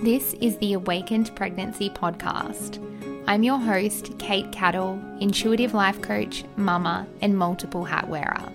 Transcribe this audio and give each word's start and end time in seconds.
This 0.00 0.34
is 0.42 0.58
the 0.58 0.74
Awakened 0.74 1.34
Pregnancy 1.34 1.88
Podcast. 1.88 2.82
I'm 3.26 3.42
your 3.42 3.56
host, 3.56 4.12
Kate 4.18 4.52
Cattle, 4.52 5.02
intuitive 5.20 5.72
life 5.72 6.02
coach, 6.02 6.44
mama, 6.58 7.06
and 7.22 7.34
multiple 7.34 7.82
hat 7.82 8.06
wearer. 8.06 8.52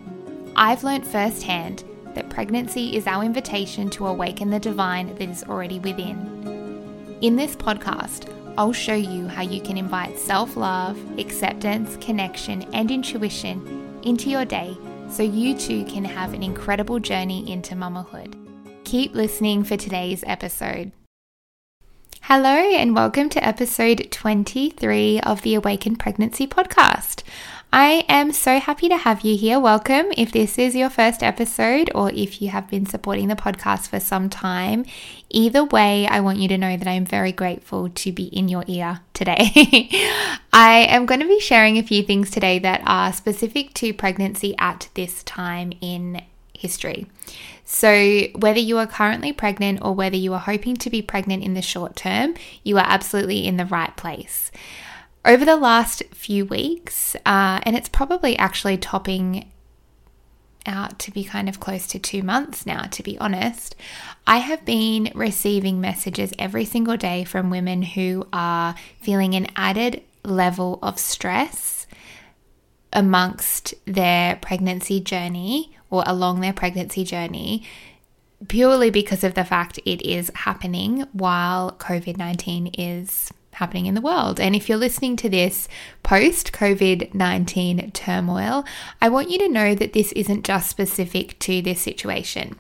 I've 0.56 0.84
learnt 0.84 1.06
firsthand 1.06 1.84
that 2.14 2.30
pregnancy 2.30 2.96
is 2.96 3.08
our 3.08 3.24
invitation 3.24 3.90
to 3.90 4.06
awaken 4.06 4.52
the 4.52 4.60
divine 4.60 5.16
that 5.16 5.30
is 5.30 5.44
already 5.46 5.80
within. 5.80 7.18
In 7.22 7.36
this 7.36 7.56
podcast, 7.56 8.32
I'll 8.56 8.72
show 8.72 8.94
you 8.94 9.28
how 9.28 9.42
you 9.42 9.62
can 9.62 9.78
invite 9.78 10.20
self 10.20 10.56
love, 10.56 10.96
acceptance, 11.18 11.98
connection, 12.00 12.62
and 12.72 12.92
intuition 12.92 14.00
into 14.04 14.30
your 14.30 14.46
day 14.46 14.78
so 15.10 15.24
you 15.24 15.58
too 15.58 15.86
can 15.86 16.06
have 16.06 16.36
an 16.36 16.44
incredible 16.44 17.00
journey 17.00 17.52
into 17.52 17.74
mamahood. 17.74 18.36
Keep 18.84 19.16
listening 19.16 19.64
for 19.64 19.76
today's 19.76 20.24
episode. 20.28 20.92
Hello, 22.34 22.56
and 22.56 22.96
welcome 22.96 23.28
to 23.28 23.46
episode 23.46 24.08
23 24.10 25.20
of 25.20 25.42
the 25.42 25.54
Awakened 25.56 26.00
Pregnancy 26.00 26.48
podcast. 26.48 27.24
I 27.74 28.06
am 28.08 28.32
so 28.32 28.58
happy 28.58 28.88
to 28.88 28.96
have 28.96 29.26
you 29.26 29.36
here. 29.36 29.60
Welcome. 29.60 30.06
If 30.16 30.32
this 30.32 30.58
is 30.58 30.74
your 30.74 30.90
first 30.90 31.24
episode 31.24 31.92
or 31.94 32.10
if 32.14 32.42
you 32.42 32.48
have 32.48 32.70
been 32.70 32.86
supporting 32.86 33.28
the 33.28 33.36
podcast 33.36 33.90
for 33.90 34.00
some 34.00 34.30
time, 34.30 34.86
either 35.30 35.66
way, 35.66 36.08
I 36.08 36.22
want 36.22 36.38
you 36.38 36.48
to 36.48 36.58
know 36.58 36.78
that 36.78 36.88
I 36.88 36.94
am 36.94 37.04
very 37.04 37.34
grateful 37.34 37.90
to 37.90 38.14
be 38.14 38.28
in 38.28 38.48
your 38.48 38.64
ear 38.66 39.02
today. 39.14 39.90
I 40.54 40.86
am 40.88 41.06
going 41.06 41.20
to 41.20 41.28
be 41.28 41.42
sharing 41.42 41.78
a 41.78 41.84
few 41.84 42.02
things 42.02 42.32
today 42.32 42.60
that 42.60 42.82
are 42.86 43.12
specific 43.12 43.74
to 43.74 43.94
pregnancy 43.94 44.56
at 44.58 44.88
this 44.94 45.22
time 45.24 45.74
in 45.82 46.22
history. 46.54 47.08
So, 47.74 48.28
whether 48.36 48.60
you 48.60 48.80
are 48.80 48.86
currently 48.86 49.32
pregnant 49.32 49.80
or 49.82 49.96
whether 49.96 50.18
you 50.18 50.34
are 50.34 50.42
hoping 50.42 50.76
to 50.76 50.90
be 50.90 51.02
pregnant 51.02 51.42
in 51.42 51.54
the 51.54 51.62
short 51.62 51.96
term, 51.96 52.36
you 52.66 52.78
are 52.78 52.86
absolutely 52.86 53.48
in 53.48 53.56
the 53.56 53.66
right 53.66 53.96
place. 53.96 54.52
Over 55.24 55.46
the 55.46 55.56
last 55.56 56.04
few 56.12 56.46
weeks, 56.46 57.16
uh, 57.26 57.62
and 57.64 57.78
it's 57.78 57.88
probably 57.88 58.38
actually 58.38 58.78
topping 58.78 59.50
out 60.66 61.00
to 61.00 61.12
be 61.12 61.24
kind 61.24 61.48
of 61.48 61.62
close 61.62 61.88
to 61.88 61.98
two 61.98 62.24
months 62.24 62.66
now, 62.66 62.84
to 62.88 63.02
be 63.02 63.18
honest, 63.20 63.78
I 64.28 64.40
have 64.40 64.66
been 64.66 65.10
receiving 65.16 65.80
messages 65.80 66.34
every 66.38 66.66
single 66.66 66.98
day 66.98 67.24
from 67.24 67.50
women 67.50 67.84
who 67.84 68.28
are 68.34 68.76
feeling 69.00 69.34
an 69.34 69.48
added 69.56 70.04
level 70.26 70.78
of 70.84 71.00
stress 71.00 71.88
amongst 72.92 73.74
their 73.86 74.36
pregnancy 74.36 75.00
journey 75.00 75.78
or 75.92 76.04
along 76.08 76.40
their 76.40 76.54
pregnancy 76.54 77.04
journey 77.04 77.64
purely 78.48 78.90
because 78.90 79.24
of 79.24 79.36
the 79.36 79.44
fact 79.44 79.80
it 79.86 80.02
is 80.02 80.32
happening 80.34 81.06
while 81.14 81.74
COVID 81.74 82.18
19 82.18 82.68
is 82.78 83.32
happening 83.54 83.86
in 83.86 83.96
the 83.96 84.02
world. 84.02 84.40
And 84.40 84.56
if 84.56 84.68
you're 84.70 84.78
listening 84.78 85.16
to 85.18 85.30
this 85.30 85.68
post 86.04 86.52
COVID 86.52 87.14
19 87.14 87.92
turmoil, 87.92 88.66
I 89.02 89.10
want 89.10 89.30
you 89.30 89.38
to 89.40 89.50
know 89.50 89.76
that 89.76 89.94
this 89.94 90.12
isn't 90.14 90.46
just 90.46 90.70
specific 90.70 91.38
to 91.40 91.62
this 91.62 91.82
situation. 91.82 92.58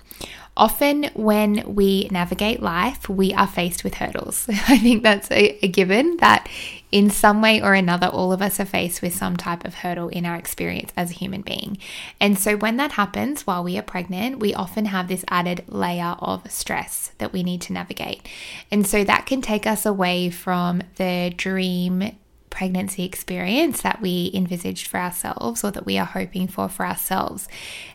Often, 0.58 1.06
when 1.14 1.64
we 1.76 2.10
navigate 2.12 2.62
life, 2.62 3.08
we 3.08 3.34
are 3.34 3.48
faced 3.48 3.86
with 3.86 3.96
hurdles. 3.96 4.48
I 4.50 4.78
think 4.78 5.02
that's 5.02 5.32
a, 5.32 5.58
a, 5.66 5.68
given 5.70 6.18
that 6.18 6.50
in 6.92 7.10
some 7.10 7.42
way 7.42 7.62
or 7.62 7.74
another, 7.74 8.08
all 8.08 8.34
of 8.34 8.42
us 8.42 8.60
are 8.60 8.66
faced 8.66 9.02
with 9.02 9.16
some 9.16 9.38
type 9.38 9.66
of 9.66 9.76
hurdle 9.76 10.10
in 10.10 10.26
our 10.26 10.36
experience 10.36 10.92
as 10.98 11.12
a 11.12 11.16
human 11.16 11.42
being. 11.42 11.78
And 12.20 12.38
so, 12.38 12.58
when 12.58 12.78
that 12.78 12.94
happens 12.94 13.48
while 13.48 13.64
we 13.64 13.78
are 13.78 13.84
pregnant, 13.84 14.40
we 14.40 14.54
often 14.54 14.86
have 14.86 15.08
this 15.08 15.26
added 15.30 15.64
layer 15.68 16.16
of 16.20 16.52
stress 16.52 17.12
that 17.18 17.32
we 17.32 17.44
need 17.44 17.62
to 17.62 17.74
navigate. 17.74 18.28
And 18.70 18.86
so, 18.86 19.04
that 19.04 19.26
can 19.26 19.42
take 19.42 19.66
us 19.66 19.86
away 19.86 20.30
from 20.30 20.82
the 20.96 21.34
dream 21.36 22.18
pregnancy 22.52 23.04
experience 23.04 23.82
that 23.82 24.02
we 24.02 24.30
envisaged 24.34 24.86
for 24.86 25.00
ourselves 25.00 25.64
or 25.64 25.72
that 25.72 25.86
we 25.86 25.98
are 25.98 26.06
hoping 26.06 26.48
for 26.48 26.68
for 26.70 26.86
ourselves. 26.86 27.48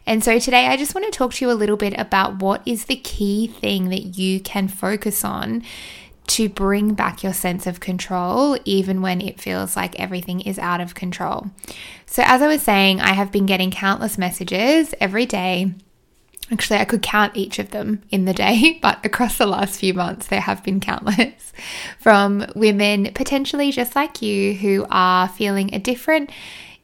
And 0.06 0.24
so 0.24 0.38
today 0.38 0.66
I 0.66 0.76
just 0.76 0.94
want 0.94 1.04
to 1.04 1.16
talk 1.16 1.34
to 1.34 1.44
you 1.44 1.52
a 1.52 1.54
little 1.54 1.76
bit 1.76 1.94
about 1.98 2.40
what 2.40 2.62
is 2.66 2.86
the 2.86 2.96
key 2.96 3.46
thing 3.46 3.90
that 3.90 4.18
you 4.18 4.40
can 4.40 4.66
focus 4.66 5.24
on 5.24 5.62
to 6.28 6.48
bring 6.48 6.94
back 6.94 7.22
your 7.22 7.32
sense 7.32 7.66
of 7.66 7.80
control, 7.80 8.58
even 8.64 9.02
when 9.02 9.20
it 9.20 9.40
feels 9.40 9.76
like 9.76 9.98
everything 9.98 10.40
is 10.40 10.58
out 10.58 10.80
of 10.80 10.94
control. 10.94 11.50
So, 12.06 12.22
as 12.24 12.42
I 12.42 12.48
was 12.48 12.62
saying, 12.62 13.00
I 13.00 13.12
have 13.12 13.30
been 13.30 13.46
getting 13.46 13.70
countless 13.70 14.18
messages 14.18 14.94
every 15.00 15.26
day 15.26 15.74
Actually, 16.52 16.78
I 16.78 16.84
could 16.84 17.02
count 17.02 17.36
each 17.36 17.58
of 17.58 17.70
them 17.70 18.02
in 18.10 18.24
the 18.24 18.32
day, 18.32 18.78
but 18.82 19.04
across 19.04 19.38
the 19.38 19.46
last 19.46 19.80
few 19.80 19.94
months, 19.94 20.28
there 20.28 20.40
have 20.40 20.62
been 20.62 20.80
countless 20.80 21.52
from 21.98 22.46
women, 22.54 23.12
potentially 23.14 23.72
just 23.72 23.96
like 23.96 24.22
you, 24.22 24.54
who 24.54 24.86
are 24.90 25.28
feeling 25.28 25.74
a 25.74 25.78
different 25.78 26.30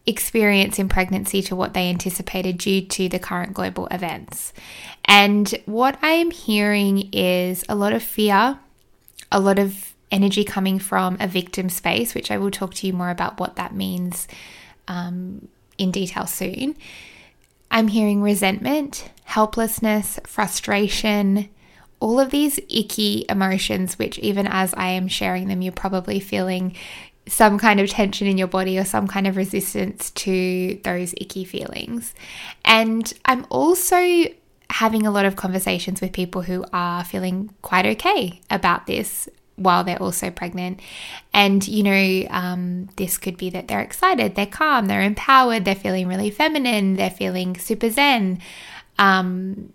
experience 0.04 0.80
in 0.80 0.88
pregnancy 0.88 1.40
to 1.42 1.54
what 1.54 1.74
they 1.74 1.88
anticipated 1.88 2.58
due 2.58 2.80
to 2.80 3.08
the 3.08 3.20
current 3.20 3.54
global 3.54 3.86
events. 3.86 4.52
And 5.04 5.48
what 5.66 5.96
I 6.02 6.12
am 6.12 6.32
hearing 6.32 7.08
is 7.12 7.64
a 7.68 7.76
lot 7.76 7.92
of 7.92 8.02
fear, 8.02 8.58
a 9.32 9.40
lot 9.40 9.58
of 9.58 9.94
energy 10.12 10.44
coming 10.44 10.78
from 10.78 11.16
a 11.18 11.26
victim 11.26 11.68
space, 11.68 12.14
which 12.14 12.30
I 12.30 12.38
will 12.38 12.50
talk 12.50 12.74
to 12.74 12.86
you 12.86 12.92
more 12.92 13.10
about 13.10 13.40
what 13.40 13.56
that 13.56 13.74
means 13.74 14.28
um, 14.86 15.48
in 15.78 15.90
detail 15.90 16.26
soon. 16.26 16.76
I'm 17.70 17.88
hearing 17.88 18.22
resentment, 18.22 19.10
helplessness, 19.24 20.20
frustration, 20.24 21.48
all 21.98 22.20
of 22.20 22.30
these 22.30 22.60
icky 22.68 23.24
emotions, 23.28 23.98
which 23.98 24.18
even 24.18 24.46
as 24.46 24.74
I 24.74 24.88
am 24.88 25.08
sharing 25.08 25.48
them, 25.48 25.62
you're 25.62 25.72
probably 25.72 26.20
feeling 26.20 26.76
some 27.26 27.58
kind 27.58 27.80
of 27.80 27.88
tension 27.88 28.26
in 28.26 28.36
your 28.36 28.48
body 28.48 28.78
or 28.78 28.84
some 28.84 29.06
kind 29.06 29.26
of 29.26 29.36
resistance 29.36 30.10
to 30.10 30.78
those 30.82 31.14
icky 31.16 31.44
feelings. 31.44 32.14
And 32.64 33.12
I'm 33.24 33.46
also 33.48 34.26
having 34.72 35.06
a 35.06 35.10
lot 35.10 35.26
of 35.26 35.36
conversations 35.36 36.00
with 36.00 36.12
people 36.12 36.42
who 36.42 36.64
are 36.72 37.04
feeling 37.04 37.50
quite 37.60 37.84
okay 37.84 38.40
about 38.50 38.86
this 38.86 39.28
while 39.56 39.84
they're 39.84 40.02
also 40.02 40.30
pregnant. 40.30 40.80
And, 41.34 41.66
you 41.68 41.82
know, 41.82 42.26
um, 42.30 42.88
this 42.96 43.18
could 43.18 43.36
be 43.36 43.50
that 43.50 43.68
they're 43.68 43.80
excited, 43.80 44.34
they're 44.34 44.46
calm, 44.46 44.86
they're 44.86 45.02
empowered, 45.02 45.64
they're 45.64 45.74
feeling 45.74 46.08
really 46.08 46.30
feminine, 46.30 46.96
they're 46.96 47.10
feeling 47.10 47.58
super 47.58 47.90
zen. 47.90 48.40
Um, 48.98 49.72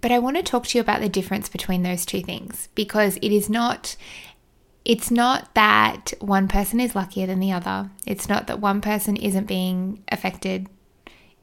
but 0.00 0.10
I 0.10 0.18
want 0.18 0.36
to 0.38 0.42
talk 0.42 0.66
to 0.68 0.78
you 0.78 0.82
about 0.82 1.00
the 1.00 1.08
difference 1.10 1.48
between 1.48 1.82
those 1.82 2.06
two 2.06 2.22
things 2.22 2.68
because 2.74 3.16
it 3.18 3.32
is 3.32 3.48
not. 3.48 3.96
It's 4.84 5.12
not 5.12 5.54
that 5.54 6.12
one 6.18 6.48
person 6.48 6.80
is 6.80 6.96
luckier 6.96 7.24
than 7.28 7.38
the 7.38 7.52
other. 7.52 7.90
It's 8.04 8.28
not 8.28 8.48
that 8.48 8.58
one 8.58 8.80
person 8.80 9.14
isn't 9.14 9.46
being 9.46 10.02
affected. 10.10 10.68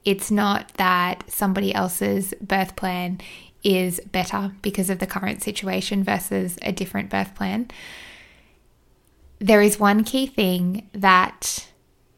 It's 0.05 0.31
not 0.31 0.73
that 0.75 1.23
somebody 1.29 1.73
else's 1.73 2.33
birth 2.41 2.75
plan 2.75 3.19
is 3.63 3.99
better 4.11 4.53
because 4.61 4.89
of 4.89 4.99
the 4.99 5.07
current 5.07 5.43
situation 5.43 6.03
versus 6.03 6.57
a 6.61 6.71
different 6.71 7.09
birth 7.09 7.35
plan. 7.35 7.69
There 9.39 9.61
is 9.61 9.79
one 9.79 10.03
key 10.03 10.27
thing 10.27 10.89
that 10.93 11.67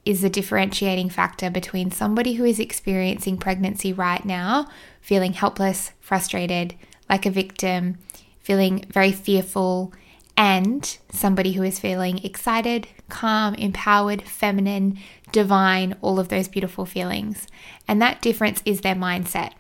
is 0.06 0.24
a 0.24 0.30
differentiating 0.30 1.10
factor 1.10 1.50
between 1.50 1.92
somebody 1.92 2.34
who 2.34 2.46
is 2.46 2.60
experiencing 2.60 3.38
pregnancy 3.38 3.94
right 3.94 4.26
now, 4.26 4.68
feeling 5.00 5.34
helpless, 5.34 5.92
frustrated, 6.00 6.76
like 7.10 7.26
a 7.26 7.32
victim, 7.32 7.98
feeling 8.40 8.86
very 8.90 9.12
fearful, 9.12 9.94
and 10.42 10.98
somebody 11.12 11.52
who 11.52 11.62
is 11.62 11.78
feeling 11.78 12.18
excited, 12.26 12.88
calm, 13.10 13.54
empowered, 13.54 14.24
feminine, 14.24 14.98
divine, 15.32 15.96
all 16.02 16.20
of 16.20 16.30
those 16.30 16.48
beautiful 16.48 16.84
feelings. 16.84 17.46
And 17.88 18.02
that 18.02 18.24
difference 18.24 18.60
is 18.66 18.82
their 18.82 18.96
mindset. 18.96 19.52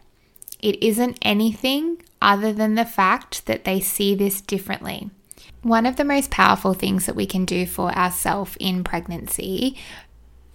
It 0.59 0.81
isn't 0.81 1.19
anything 1.21 2.01
other 2.19 2.51
than 2.51 2.73
the 2.73 2.83
fact 2.83 3.45
that 3.45 3.63
they 3.63 3.79
see 3.79 4.15
this 4.15 4.41
differently. 4.41 5.11
One 5.61 5.85
of 5.85 5.97
the 5.97 6.03
most 6.03 6.31
powerful 6.31 6.73
things 6.73 7.05
that 7.05 7.15
we 7.15 7.27
can 7.27 7.45
do 7.45 7.67
for 7.67 7.95
ourselves 7.95 8.57
in 8.59 8.83
pregnancy, 8.83 9.77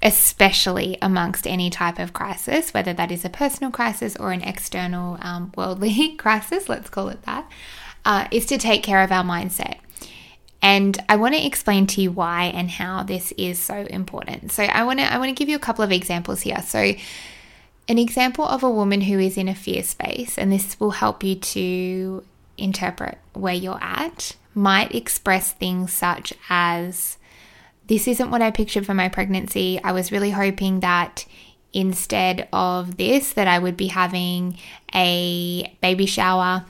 especially 0.03 0.99
amongst 1.01 1.47
any 1.47 1.71
type 1.71 2.01
of 2.01 2.13
crisis, 2.13 2.75
whether 2.75 2.93
that 2.95 3.13
is 3.13 3.25
a 3.25 3.31
personal 3.31 3.71
crisis 3.71 4.17
or 4.17 4.33
an 4.33 4.43
external 4.43 5.19
um, 5.21 5.53
worldly 5.57 6.17
crisis, 6.19 6.69
let's 6.69 6.91
call 6.91 7.11
it 7.11 7.23
that, 7.23 7.49
uh, 8.05 8.27
is 8.33 8.45
to 8.47 8.59
take 8.59 8.83
care 8.83 9.03
of 9.03 9.13
our 9.13 9.23
mindset. 9.23 9.77
And 10.67 10.99
I 11.09 11.15
want 11.15 11.35
to 11.37 11.47
explain 11.47 11.87
to 11.87 12.01
you 12.03 12.11
why 12.11 12.47
and 12.47 12.69
how 12.69 13.05
this 13.05 13.33
is 13.39 13.57
so 13.57 13.87
important. 13.89 14.51
So 14.51 14.65
I 14.65 14.83
want 14.83 14.99
to 14.99 15.05
I 15.05 15.17
want 15.19 15.29
to 15.29 15.39
give 15.41 15.49
you 15.49 15.55
a 15.55 15.61
couple 15.61 15.85
of 15.85 15.93
examples 15.93 16.41
here. 16.41 16.61
So 16.63 16.81
an 17.89 17.99
example 17.99 18.45
of 18.45 18.65
a 18.65 18.71
woman 18.81 19.03
who 19.03 19.17
is 19.21 19.37
in 19.37 19.49
a 19.49 19.55
fear 19.55 19.85
space, 19.85 20.37
and 20.37 20.51
this 20.51 20.81
will 20.81 20.91
help 20.91 21.23
you 21.23 21.37
to 21.37 22.25
interpret 22.59 23.19
where 23.33 23.55
you're 23.55 23.79
at, 23.81 24.35
might 24.55 24.93
express 24.93 25.53
things 25.53 25.93
such 25.93 26.33
as 26.49 27.17
This 27.87 28.09
isn't 28.09 28.31
what 28.31 28.43
I 28.43 28.51
pictured 28.51 28.85
for 28.85 28.95
my 28.95 29.09
pregnancy. 29.09 29.81
I 29.83 29.93
was 29.93 30.11
really 30.11 30.31
hoping 30.31 30.81
that 30.81 31.25
instead 31.73 32.49
of 32.53 32.97
this, 32.97 33.33
that 33.35 33.47
I 33.47 33.59
would 33.59 33.77
be 33.77 33.87
having 33.89 34.59
a 34.95 35.73
baby 35.81 36.07
shower 36.07 36.65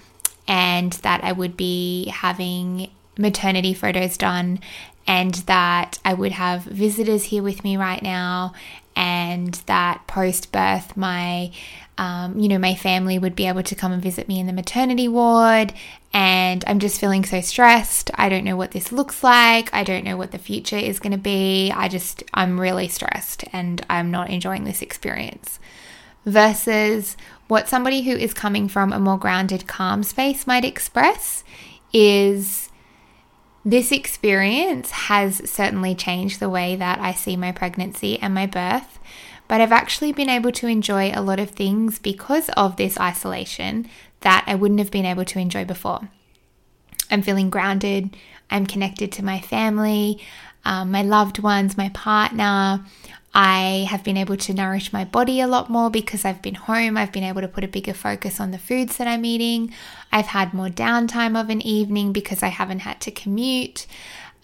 and 0.47 0.93
that 0.93 1.25
I 1.25 1.33
would 1.33 1.57
be 1.57 2.13
having 2.15 2.91
maternity 3.19 3.75
photos 3.75 4.17
done 4.17 4.61
and 5.07 5.35
that 5.47 5.99
I 6.05 6.15
would 6.15 6.33
have 6.33 6.63
visitors 6.65 7.25
here 7.25 7.43
with 7.43 7.63
me 7.63 7.77
right 7.77 8.03
now 8.03 8.53
and 8.97 9.55
that 9.67 10.07
post 10.07 10.51
birth 10.51 10.97
my 10.97 11.53
um, 11.99 12.39
you 12.39 12.49
know 12.49 12.59
my 12.59 12.75
family 12.75 13.19
would 13.19 13.37
be 13.37 13.47
able 13.47 13.63
to 13.63 13.75
come 13.75 13.93
and 13.93 14.03
visit 14.03 14.29
me 14.29 14.41
in 14.41 14.47
the 14.47 14.53
maternity 14.53 15.09
ward. 15.09 15.73
And 16.13 16.65
i'm 16.67 16.79
just 16.79 16.99
feeling 16.99 17.25
so 17.25 17.41
stressed. 17.41 18.11
I 18.15 18.29
don't 18.29 18.45
know 18.45 18.57
what 18.57 18.71
this 18.73 18.91
looks 18.91 19.23
like. 19.23 19.73
I 19.75 19.85
don't 19.85 20.05
know 20.05 20.17
what 20.17 20.31
the 20.31 20.39
future 20.39 20.77
is 20.77 20.99
going 20.99 21.13
to 21.13 21.19
be. 21.19 21.71
I 21.73 21.89
just 21.89 22.23
i'm 22.35 22.61
really 22.61 22.89
stressed 22.89 23.45
and 23.53 23.85
i'm 23.89 24.11
not 24.11 24.31
enjoying 24.31 24.65
this 24.65 24.83
experience. 24.83 25.59
Versus 26.25 27.17
what 27.47 27.69
somebody 27.69 28.03
who 28.03 28.11
is 28.11 28.35
coming 28.35 28.67
from 28.67 28.93
a 28.93 28.99
more 28.99 29.19
grounded 29.19 29.69
calm 29.69 30.03
space 30.03 30.47
might 30.47 30.65
express 30.65 31.45
is 31.93 32.66
this 33.67 33.91
experience 33.91 34.93
has 34.93 35.51
certainly 35.51 35.93
changed 35.93 36.39
the 36.39 36.49
way 36.49 36.77
that 36.77 37.01
I 37.01 37.13
see 37.13 37.37
my 37.37 37.51
pregnancy 37.51 38.17
and 38.21 38.33
my 38.33 38.47
birth, 38.47 39.01
but 39.49 39.61
I've 39.61 39.73
actually 39.73 40.13
been 40.13 40.29
able 40.29 40.53
to 40.53 40.69
enjoy 40.69 41.11
a 41.13 41.21
lot 41.21 41.41
of 41.41 41.51
things 41.51 41.99
because 41.99 42.49
of 42.51 42.77
this 42.77 42.97
isolation 42.97 43.89
that 44.21 44.45
I 44.47 44.55
wouldn't 44.55 44.79
have 44.79 44.93
been 44.93 45.05
able 45.05 45.25
to 45.25 45.41
enjoy 45.41 45.65
before. 45.65 46.09
I'm 47.11 47.23
feeling 47.23 47.51
grounded, 47.51 48.17
I'm 48.51 48.67
connected 48.67 49.11
to 49.13 49.25
my 49.25 49.41
family, 49.41 50.23
um, 50.65 50.93
my 50.93 51.03
loved 51.03 51.41
ones, 51.41 51.77
my 51.77 51.89
partner. 51.89 52.85
I 53.39 53.87
have 53.91 54.03
been 54.03 54.17
able 54.17 54.39
to 54.39 54.55
nourish 54.55 54.95
my 54.95 55.05
body 55.05 55.43
a 55.43 55.47
lot 55.47 55.69
more 55.69 55.91
because 55.91 56.25
I've 56.25 56.41
been 56.41 56.55
home. 56.55 56.97
I've 56.97 57.13
been 57.13 57.23
able 57.23 57.43
to 57.43 57.49
put 57.49 57.65
a 57.65 57.69
bigger 57.69 57.93
focus 57.93 58.41
on 58.41 58.51
the 58.51 58.59
foods 58.59 58.97
that 58.97 59.07
I'm 59.07 59.27
eating. 59.27 59.75
I've 60.11 60.29
had 60.29 60.55
more 60.55 60.69
downtime 60.69 61.39
of 61.39 61.51
an 61.51 61.61
evening 61.61 62.15
because 62.15 62.43
I 62.43 62.49
haven't 62.49 62.79
had 62.79 62.99
to 63.03 63.11
commute. 63.11 63.87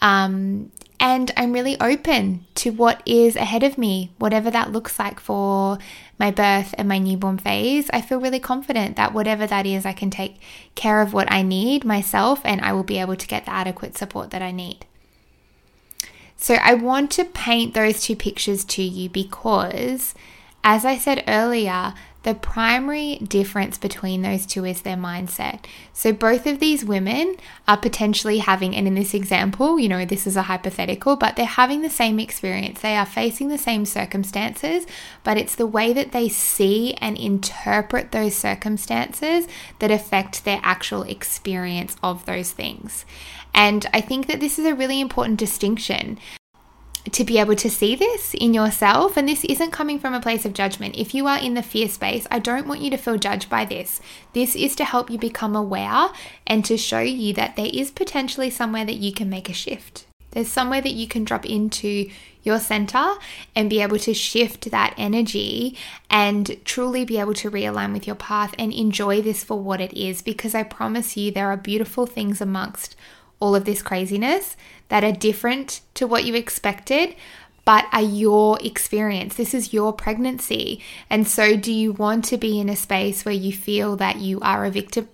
Um, 0.03 0.71
and 1.01 1.33
I'm 1.39 1.55
really 1.55 1.81
open 1.81 2.45
to 2.57 2.71
what 2.71 3.03
is 3.07 3.35
ahead 3.35 3.63
of 3.63 3.79
me, 3.79 4.13
whatever 4.19 4.51
that 4.51 4.73
looks 4.73 4.99
like 4.99 5.21
for 5.21 5.79
my 6.19 6.31
birth 6.31 6.75
and 6.77 6.87
my 6.87 6.99
newborn 6.99 7.39
phase. 7.39 7.89
I 7.95 8.03
feel 8.03 8.21
really 8.21 8.41
confident 8.41 8.97
that 8.97 9.15
whatever 9.15 9.47
that 9.47 9.65
is, 9.65 9.87
I 9.87 9.95
can 9.95 10.11
take 10.11 10.39
care 10.75 11.01
of 11.01 11.15
what 11.15 11.33
I 11.33 11.41
need 11.41 11.87
myself 11.87 12.43
and 12.45 12.61
I 12.61 12.75
will 12.75 12.85
be 12.85 12.99
able 12.99 13.17
to 13.17 13.27
get 13.27 13.47
the 13.47 13.53
adequate 13.53 13.97
support 13.97 14.33
that 14.33 14.43
I 14.43 14.51
need. 14.51 14.85
So 16.43 16.55
I 16.55 16.75
want 16.75 17.13
to 17.13 17.25
paint 17.25 17.73
those 17.73 18.03
two 18.03 18.17
pictures 18.17 18.65
to 18.65 18.83
you 18.83 19.09
because, 19.09 20.13
as 20.65 20.85
I 20.85 20.99
said 20.99 21.23
earlier, 21.29 21.95
the 22.25 22.35
primary 22.35 23.17
difference 23.19 23.79
between 23.79 24.23
those 24.23 24.45
two 24.45 24.65
is 24.65 24.83
their 24.83 24.97
mindset. 24.97 25.67
So, 25.93 26.13
both 26.13 26.45
of 26.49 26.59
these 26.59 26.85
women 26.85 27.37
are 27.69 27.77
potentially 27.77 28.39
having, 28.39 28.75
and 28.75 28.89
in 28.89 28.97
this 28.97 29.15
example, 29.15 29.79
you 29.79 29.89
know, 29.89 30.05
this 30.05 30.27
is 30.27 30.37
a 30.37 30.43
hypothetical, 30.43 31.15
but 31.15 31.37
they're 31.37 31.47
having 31.47 31.83
the 31.83 31.91
same 31.91 32.19
experience. 32.19 32.81
They 32.81 32.97
are 32.97 33.07
facing 33.07 33.47
the 33.47 33.57
same 33.57 33.87
circumstances, 33.87 34.85
but 35.23 35.37
it's 35.37 35.55
the 35.55 35.67
way 35.67 35.93
that 35.93 36.11
they 36.11 36.29
see 36.29 36.95
and 36.95 37.17
interpret 37.17 38.11
those 38.11 38.35
circumstances 38.35 39.47
that 39.79 39.93
affect 39.93 40.45
their 40.45 40.61
actual 40.65 41.05
experience 41.05 41.97
of 42.03 42.25
those 42.27 42.51
things. 42.51 43.05
And 43.55 43.87
I 43.93 44.01
think 44.01 44.27
that 44.27 44.41
this 44.41 44.59
is 44.59 44.67
a 44.67 44.75
really 44.75 45.01
important 45.01 45.39
distinction 45.39 46.19
to 47.11 47.25
be 47.25 47.39
able 47.39 47.57
to 47.57 47.69
see 47.69 47.97
this 47.97 48.33
in 48.35 48.55
yourself. 48.55 49.17
And 49.17 49.29
this 49.29 49.45
isn't 49.45 49.73
coming 49.73 49.99
from 49.99 50.15
a 50.15 50.21
place 50.21 50.45
of 50.45 50.53
judgment. 50.53 50.97
If 50.97 51.15
you 51.15 51.27
are 51.27 51.39
in 51.39 51.55
the 51.55 51.63
fear 51.63 51.89
space, 51.89 52.27
I 52.31 52.39
don't 52.39 52.67
want 52.67 52.81
you 52.81 52.91
to 52.91 52.97
feel 52.97 53.19
judged 53.19 53.51
by 53.51 53.65
this. 53.65 54.01
This 54.33 54.55
is 54.55 54.77
to 54.77 54.85
help 54.85 55.11
you 55.11 55.19
become 55.19 55.57
aware 55.57 56.11
and 56.47 56.65
to 56.65 56.77
show 56.77 57.01
you 57.01 57.33
that 57.35 57.57
there 57.57 57.71
is 57.73 57.91
potentially 57.91 58.51
somewhere 58.51 58.85
that 58.85 58.95
you 58.95 59.13
can 59.13 59.29
make 59.29 59.49
a 59.49 59.55
shift. 59.55 60.07
There's 60.31 60.49
somewhere 60.49 60.81
that 60.81 60.93
you 60.93 61.07
can 61.07 61.25
drop 61.25 61.45
into 61.45 62.09
your 62.43 62.59
center 62.59 63.15
and 63.55 63.69
be 63.69 63.83
able 63.83 63.99
to 63.99 64.15
shift 64.15 64.71
that 64.71 64.95
energy 64.97 65.77
and 66.09 66.57
truly 66.65 67.05
be 67.05 67.19
able 67.19 67.35
to 67.35 67.51
realign 67.51 67.93
with 67.93 68.07
your 68.07 68.17
path 68.17 68.55
and 68.59 68.73
enjoy 68.73 69.21
this 69.21 69.45
for 69.45 69.61
what 69.61 69.81
it 69.81 69.93
is. 69.93 70.23
Because 70.23 70.55
I 70.55 70.63
promise 70.63 71.17
you, 71.17 71.31
there 71.31 71.49
are 71.49 71.57
beautiful 71.57 72.07
things 72.07 72.41
amongst 72.41 72.97
all 73.43 73.57
of 73.57 73.65
this 73.65 73.83
craziness 73.83 74.57
that 74.89 75.03
are 75.03 75.13
different 75.13 75.81
to 75.95 76.07
what 76.07 76.25
you 76.25 76.35
expected, 76.35 77.17
but 77.65 77.87
are 77.93 78.03
your 78.03 78.57
experience. 78.63 79.35
This 79.35 79.53
is 79.53 79.73
your 79.73 79.93
pregnancy. 79.93 80.81
And 81.11 81.27
so, 81.27 81.57
do 81.57 81.73
you 81.73 81.93
want 81.93 82.25
to 82.27 82.39
be 82.39 82.61
in 82.61 82.69
a 82.69 82.77
space 82.77 83.25
where 83.25 83.35
you 83.35 83.53
feel 83.53 83.97
that 83.97 84.19
you 84.19 84.39
are 84.41 84.65
a 84.65 84.71
victim? 84.71 85.09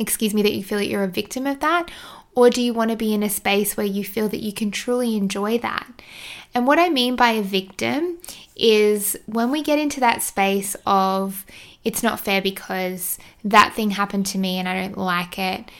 Excuse 0.00 0.34
me, 0.34 0.42
that 0.42 0.52
you 0.52 0.64
feel 0.64 0.78
that 0.78 0.88
you're 0.88 1.04
a 1.04 1.08
victim 1.08 1.46
of 1.46 1.60
that? 1.60 1.90
Or 2.34 2.50
do 2.50 2.60
you 2.60 2.72
want 2.72 2.90
to 2.90 2.96
be 2.96 3.14
in 3.14 3.22
a 3.22 3.30
space 3.30 3.76
where 3.76 3.86
you 3.86 4.04
feel 4.04 4.28
that 4.28 4.42
you 4.42 4.52
can 4.52 4.70
truly 4.70 5.16
enjoy 5.16 5.58
that? 5.58 5.86
And 6.54 6.66
what 6.66 6.78
I 6.78 6.88
mean 6.88 7.14
by 7.14 7.30
a 7.30 7.42
victim 7.42 8.18
is 8.56 9.16
when 9.26 9.50
we 9.50 9.62
get 9.62 9.78
into 9.78 10.00
that 10.00 10.22
space 10.22 10.76
of 10.86 11.46
it's 11.84 12.02
not 12.02 12.20
fair 12.20 12.42
because 12.42 13.18
that 13.44 13.74
thing 13.74 13.90
happened 13.90 14.26
to 14.26 14.38
me 14.38 14.58
and 14.58 14.68
I 14.68 14.80
don't 14.80 14.98
like 14.98 15.38
it, 15.38 15.70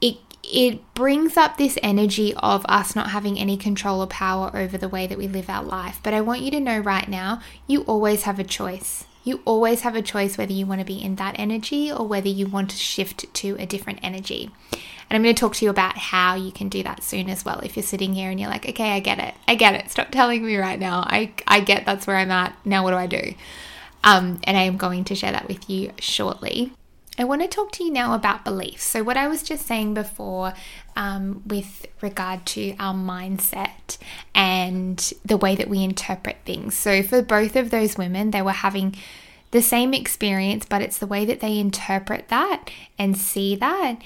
it 0.00 0.16
it 0.42 0.94
brings 0.94 1.36
up 1.36 1.56
this 1.56 1.78
energy 1.82 2.34
of 2.34 2.66
us 2.68 2.96
not 2.96 3.10
having 3.10 3.38
any 3.38 3.56
control 3.56 4.00
or 4.02 4.06
power 4.06 4.50
over 4.54 4.76
the 4.76 4.88
way 4.88 5.06
that 5.06 5.18
we 5.18 5.28
live 5.28 5.48
our 5.48 5.62
life. 5.62 6.00
But 6.02 6.14
I 6.14 6.20
want 6.20 6.40
you 6.40 6.50
to 6.52 6.60
know 6.60 6.78
right 6.78 7.08
now, 7.08 7.40
you 7.66 7.82
always 7.82 8.22
have 8.22 8.38
a 8.38 8.44
choice. 8.44 9.04
You 9.24 9.40
always 9.44 9.82
have 9.82 9.94
a 9.94 10.02
choice 10.02 10.36
whether 10.36 10.52
you 10.52 10.66
want 10.66 10.80
to 10.80 10.84
be 10.84 11.00
in 11.00 11.14
that 11.16 11.38
energy 11.38 11.92
or 11.92 12.06
whether 12.06 12.28
you 12.28 12.48
want 12.48 12.70
to 12.70 12.76
shift 12.76 13.32
to 13.34 13.56
a 13.60 13.66
different 13.66 14.00
energy. 14.02 14.50
And 14.72 15.16
I'm 15.16 15.22
going 15.22 15.34
to 15.34 15.40
talk 15.40 15.54
to 15.56 15.64
you 15.64 15.70
about 15.70 15.96
how 15.96 16.34
you 16.34 16.50
can 16.50 16.68
do 16.68 16.82
that 16.82 17.04
soon 17.04 17.30
as 17.30 17.44
well. 17.44 17.60
If 17.60 17.76
you're 17.76 17.84
sitting 17.84 18.14
here 18.14 18.30
and 18.30 18.40
you're 18.40 18.50
like, 18.50 18.68
okay, 18.68 18.92
I 18.92 19.00
get 19.00 19.20
it. 19.20 19.34
I 19.46 19.54
get 19.54 19.74
it. 19.74 19.90
Stop 19.90 20.10
telling 20.10 20.44
me 20.44 20.56
right 20.56 20.78
now. 20.78 21.04
I, 21.06 21.32
I 21.46 21.60
get 21.60 21.86
that's 21.86 22.06
where 22.06 22.16
I'm 22.16 22.32
at. 22.32 22.56
Now, 22.64 22.82
what 22.82 22.90
do 22.90 22.96
I 22.96 23.06
do? 23.06 23.34
Um, 24.02 24.40
and 24.44 24.56
I 24.56 24.62
am 24.62 24.76
going 24.76 25.04
to 25.04 25.14
share 25.14 25.30
that 25.30 25.46
with 25.46 25.70
you 25.70 25.92
shortly. 26.00 26.72
I 27.18 27.24
want 27.24 27.42
to 27.42 27.48
talk 27.48 27.72
to 27.72 27.84
you 27.84 27.90
now 27.90 28.14
about 28.14 28.44
beliefs. 28.44 28.84
So, 28.84 29.02
what 29.02 29.16
I 29.16 29.28
was 29.28 29.42
just 29.42 29.66
saying 29.66 29.94
before 29.94 30.54
um, 30.96 31.42
with 31.46 31.86
regard 32.00 32.46
to 32.46 32.74
our 32.78 32.94
mindset 32.94 33.98
and 34.34 35.12
the 35.24 35.36
way 35.36 35.54
that 35.54 35.68
we 35.68 35.82
interpret 35.84 36.38
things. 36.44 36.74
So, 36.74 37.02
for 37.02 37.22
both 37.22 37.54
of 37.54 37.70
those 37.70 37.98
women, 37.98 38.30
they 38.30 38.42
were 38.42 38.52
having 38.52 38.96
the 39.50 39.62
same 39.62 39.92
experience, 39.92 40.64
but 40.64 40.80
it's 40.80 40.98
the 40.98 41.06
way 41.06 41.24
that 41.26 41.40
they 41.40 41.58
interpret 41.58 42.28
that 42.28 42.70
and 42.98 43.16
see 43.16 43.54
that 43.56 43.98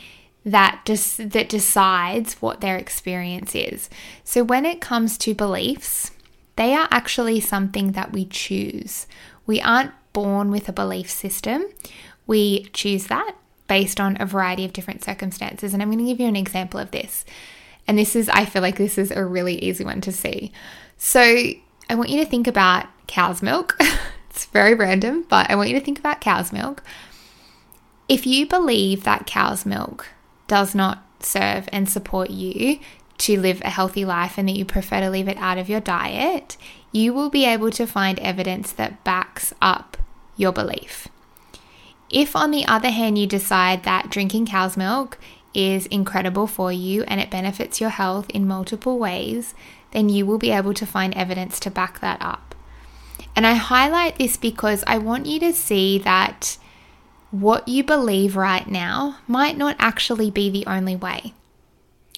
that 0.46 0.82
just 0.84 1.30
that 1.30 1.48
decides 1.48 2.34
what 2.34 2.60
their 2.60 2.76
experience 2.76 3.54
is. 3.54 3.90
So 4.22 4.44
when 4.44 4.64
it 4.64 4.80
comes 4.80 5.18
to 5.18 5.34
beliefs, 5.34 6.12
they 6.54 6.72
are 6.72 6.88
actually 6.90 7.40
something 7.40 7.92
that 7.92 8.12
we 8.12 8.24
choose. 8.24 9.08
We 9.44 9.60
aren't 9.60 9.90
born 10.12 10.50
with 10.50 10.68
a 10.68 10.72
belief 10.72 11.10
system. 11.10 11.64
We 12.26 12.64
choose 12.72 13.06
that 13.06 13.34
based 13.68 14.00
on 14.00 14.16
a 14.20 14.26
variety 14.26 14.64
of 14.64 14.72
different 14.72 15.04
circumstances. 15.04 15.72
And 15.72 15.82
I'm 15.82 15.88
going 15.88 15.98
to 15.98 16.04
give 16.04 16.20
you 16.20 16.28
an 16.28 16.36
example 16.36 16.80
of 16.80 16.90
this. 16.90 17.24
And 17.86 17.98
this 17.98 18.16
is, 18.16 18.28
I 18.28 18.44
feel 18.44 18.62
like 18.62 18.76
this 18.76 18.98
is 18.98 19.10
a 19.10 19.24
really 19.24 19.62
easy 19.62 19.84
one 19.84 20.00
to 20.02 20.12
see. 20.12 20.52
So 20.98 21.20
I 21.88 21.94
want 21.94 22.10
you 22.10 22.22
to 22.22 22.28
think 22.28 22.46
about 22.46 22.86
cow's 23.06 23.42
milk. 23.42 23.76
it's 24.30 24.46
very 24.46 24.74
random, 24.74 25.24
but 25.28 25.50
I 25.50 25.56
want 25.56 25.68
you 25.68 25.78
to 25.78 25.84
think 25.84 25.98
about 25.98 26.20
cow's 26.20 26.52
milk. 26.52 26.82
If 28.08 28.26
you 28.26 28.46
believe 28.46 29.04
that 29.04 29.26
cow's 29.26 29.66
milk 29.66 30.08
does 30.46 30.74
not 30.74 31.04
serve 31.20 31.68
and 31.72 31.88
support 31.88 32.30
you 32.30 32.78
to 33.18 33.40
live 33.40 33.60
a 33.62 33.70
healthy 33.70 34.04
life 34.04 34.38
and 34.38 34.48
that 34.48 34.56
you 34.56 34.64
prefer 34.64 35.00
to 35.00 35.10
leave 35.10 35.28
it 35.28 35.38
out 35.38 35.58
of 35.58 35.68
your 35.68 35.80
diet, 35.80 36.56
you 36.92 37.12
will 37.12 37.30
be 37.30 37.44
able 37.44 37.70
to 37.70 37.86
find 37.86 38.18
evidence 38.20 38.72
that 38.72 39.02
backs 39.04 39.52
up 39.60 39.96
your 40.36 40.52
belief. 40.52 41.08
If, 42.10 42.36
on 42.36 42.50
the 42.50 42.66
other 42.66 42.90
hand, 42.90 43.18
you 43.18 43.26
decide 43.26 43.82
that 43.82 44.10
drinking 44.10 44.46
cow's 44.46 44.76
milk 44.76 45.18
is 45.54 45.86
incredible 45.86 46.46
for 46.46 46.70
you 46.70 47.02
and 47.04 47.20
it 47.20 47.30
benefits 47.30 47.80
your 47.80 47.90
health 47.90 48.28
in 48.30 48.46
multiple 48.46 48.98
ways, 48.98 49.54
then 49.92 50.08
you 50.08 50.26
will 50.26 50.38
be 50.38 50.50
able 50.50 50.74
to 50.74 50.86
find 50.86 51.14
evidence 51.14 51.58
to 51.60 51.70
back 51.70 52.00
that 52.00 52.20
up. 52.20 52.54
And 53.34 53.46
I 53.46 53.54
highlight 53.54 54.16
this 54.16 54.36
because 54.36 54.84
I 54.86 54.98
want 54.98 55.26
you 55.26 55.40
to 55.40 55.52
see 55.52 55.98
that 55.98 56.58
what 57.30 57.66
you 57.66 57.82
believe 57.82 58.36
right 58.36 58.66
now 58.68 59.18
might 59.26 59.56
not 59.56 59.76
actually 59.78 60.30
be 60.30 60.48
the 60.50 60.66
only 60.66 60.94
way. 60.94 61.34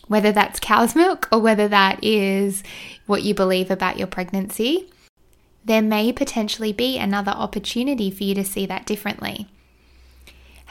Whether 0.07 0.33
that's 0.33 0.61
cow's 0.61 0.95
milk 0.95 1.29
or 1.33 1.39
whether 1.39 1.69
that 1.69 2.03
is 2.03 2.63
what 3.07 3.23
you 3.23 3.35
believe 3.35 3.71
about 3.71 3.99
your 3.99 4.07
pregnancy, 4.07 4.91
there 5.65 5.83
may 5.83 6.13
potentially 6.13 6.73
be 6.73 6.99
another 6.99 7.33
opportunity 7.33 8.11
for 8.11 8.25
you 8.25 8.35
to 8.35 8.45
see 8.45 8.65
that 8.67 8.87
differently. 8.87 9.49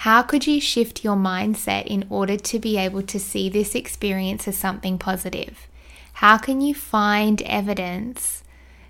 How 0.01 0.21
could 0.21 0.45
you 0.45 0.61
shift 0.61 1.03
your 1.03 1.15
mindset 1.15 1.87
in 1.87 2.05
order 2.07 2.37
to 2.37 2.59
be 2.59 2.77
able 2.77 3.01
to 3.01 3.19
see 3.19 3.49
this 3.49 3.73
experience 3.73 4.47
as 4.47 4.55
something 4.55 4.99
positive? 4.99 5.67
How 6.13 6.37
can 6.37 6.61
you 6.61 6.75
find 6.75 7.41
evidence 7.41 8.43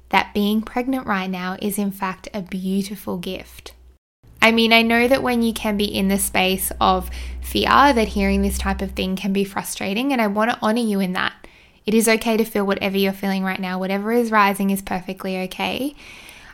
that 0.10 0.34
being 0.34 0.62
pregnant 0.62 1.08
right 1.08 1.30
now 1.30 1.56
is, 1.62 1.78
in 1.78 1.92
fact, 1.92 2.28
a 2.34 2.42
beautiful 2.42 3.18
gift? 3.18 3.74
I 4.42 4.52
mean, 4.52 4.74
I 4.74 4.82
know 4.82 5.08
that 5.08 5.24
when 5.24 5.44
you 5.44 5.54
can 5.54 5.78
be 5.78 5.86
in 5.86 6.10
the 6.10 6.20
space 6.20 6.74
of 6.82 7.10
fear, 7.40 7.94
that 7.94 8.10
hearing 8.10 8.42
this 8.42 8.58
type 8.58 8.82
of 8.82 8.92
thing 8.92 9.16
can 9.16 9.32
be 9.32 9.46
frustrating, 9.46 10.12
and 10.12 10.22
I 10.22 10.28
want 10.28 10.52
to 10.52 10.60
honor 10.62 10.82
you 10.82 11.00
in 11.00 11.14
that. 11.14 11.34
It 11.86 11.94
is 11.94 12.10
okay 12.10 12.36
to 12.36 12.44
feel 12.44 12.68
whatever 12.68 12.98
you're 12.98 13.14
feeling 13.14 13.46
right 13.46 13.62
now. 13.62 13.80
Whatever 13.80 14.12
is 14.12 14.30
rising 14.30 14.72
is 14.72 14.82
perfectly 14.82 15.38
okay. 15.44 15.96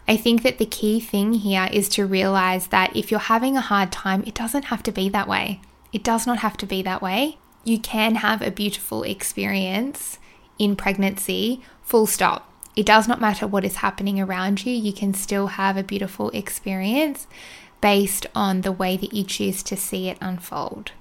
I 0.08 0.18
think 0.18 0.44
that 0.44 0.58
the 0.58 0.66
key 0.66 1.00
thing 1.00 1.34
here 1.34 1.70
is 1.72 1.88
to 1.90 2.06
realize 2.06 2.68
that 2.68 2.96
if 2.96 3.10
you're 3.10 3.20
having 3.20 3.56
a 3.56 3.62
hard 3.62 3.92
time, 3.92 4.24
it 4.26 4.34
doesn't 4.34 4.66
have 4.66 4.84
to 4.84 4.92
be 4.92 5.10
that 5.10 5.28
way. 5.28 5.62
It 5.94 6.04
does 6.04 6.28
not 6.28 6.40
have 6.40 6.58
to 6.58 6.66
be 6.66 6.82
that 6.82 7.02
way. 7.02 7.38
You 7.64 7.80
can 7.80 8.16
have 8.16 8.42
a 8.42 8.52
beautiful 8.52 9.04
experience 9.04 10.20
in 10.60 10.76
pregnancy, 10.76 11.62
full 11.84 12.06
stop. 12.06 12.52
It 12.76 12.86
does 12.86 13.08
not 13.08 13.22
matter 13.22 13.48
what 13.48 13.64
is 13.64 13.78
happening 13.78 14.20
around 14.20 14.66
you, 14.66 14.74
you 14.74 14.94
can 14.94 15.14
still 15.14 15.48
have 15.48 15.78
a 15.78 15.84
beautiful 15.84 16.30
experience 16.32 17.28
based 17.82 18.26
on 18.34 18.62
the 18.62 18.72
way 18.72 18.98
that 18.98 19.14
you 19.14 19.24
choose 19.24 19.62
to 19.64 19.78
see 19.78 20.10
it 20.10 20.18
unfold. 20.20 20.92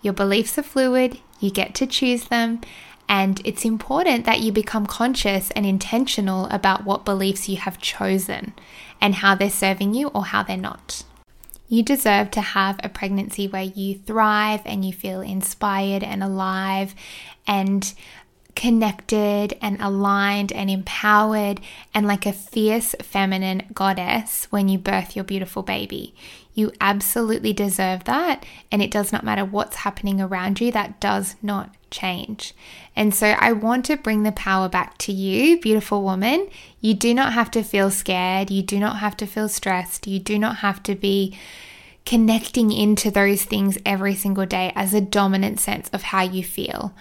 Your 0.00 0.12
beliefs 0.12 0.56
are 0.58 0.62
fluid, 0.62 1.18
you 1.40 1.50
get 1.50 1.74
to 1.76 1.86
choose 1.86 2.24
them, 2.28 2.60
and 3.08 3.40
it's 3.44 3.64
important 3.64 4.26
that 4.26 4.40
you 4.40 4.52
become 4.52 4.86
conscious 4.86 5.50
and 5.52 5.64
intentional 5.64 6.46
about 6.46 6.84
what 6.84 7.04
beliefs 7.04 7.48
you 7.48 7.56
have 7.56 7.80
chosen 7.80 8.52
and 9.00 9.16
how 9.16 9.34
they're 9.34 9.50
serving 9.50 9.94
you 9.94 10.08
or 10.08 10.26
how 10.26 10.42
they're 10.42 10.56
not. 10.56 11.04
You 11.68 11.82
deserve 11.82 12.30
to 12.32 12.40
have 12.40 12.80
a 12.82 12.88
pregnancy 12.88 13.46
where 13.46 13.62
you 13.62 13.98
thrive 13.98 14.62
and 14.64 14.84
you 14.84 14.92
feel 14.92 15.20
inspired 15.20 16.02
and 16.02 16.22
alive 16.22 16.94
and 17.46 17.92
connected 18.54 19.56
and 19.62 19.80
aligned 19.80 20.50
and 20.52 20.68
empowered 20.68 21.60
and 21.94 22.06
like 22.06 22.26
a 22.26 22.32
fierce 22.32 22.94
feminine 23.00 23.62
goddess 23.72 24.46
when 24.50 24.68
you 24.68 24.78
birth 24.78 25.14
your 25.14 25.24
beautiful 25.24 25.62
baby. 25.62 26.14
You 26.58 26.72
absolutely 26.80 27.52
deserve 27.52 28.02
that, 28.02 28.44
and 28.72 28.82
it 28.82 28.90
does 28.90 29.12
not 29.12 29.22
matter 29.22 29.44
what's 29.44 29.76
happening 29.76 30.20
around 30.20 30.60
you, 30.60 30.72
that 30.72 30.98
does 30.98 31.36
not 31.40 31.72
change. 31.88 32.52
And 32.96 33.14
so 33.14 33.28
I 33.28 33.52
want 33.52 33.84
to 33.84 33.96
bring 33.96 34.24
the 34.24 34.32
power 34.32 34.68
back 34.68 34.98
to 34.98 35.12
you, 35.12 35.60
beautiful 35.60 36.02
woman. 36.02 36.48
You 36.80 36.94
do 36.94 37.14
not 37.14 37.32
have 37.32 37.52
to 37.52 37.62
feel 37.62 37.92
scared, 37.92 38.50
you 38.50 38.64
do 38.64 38.80
not 38.80 38.96
have 38.98 39.16
to 39.18 39.26
feel 39.26 39.48
stressed, 39.48 40.08
you 40.08 40.18
do 40.18 40.36
not 40.36 40.56
have 40.56 40.82
to 40.82 40.96
be 40.96 41.38
connecting 42.04 42.72
into 42.72 43.12
those 43.12 43.44
things 43.44 43.78
every 43.86 44.16
single 44.16 44.44
day 44.44 44.72
as 44.74 44.92
a 44.92 45.00
dominant 45.00 45.60
sense 45.60 45.88
of 45.90 46.02
how 46.02 46.22
you 46.22 46.42
feel. 46.42 46.92